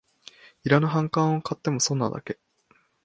[0.63, 2.39] いらぬ反感を買っても損なだけ